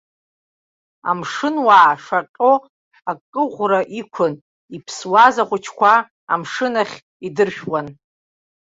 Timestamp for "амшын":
6.33-6.73